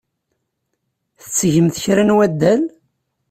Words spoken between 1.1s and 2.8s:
Tettgemt kra n waddal?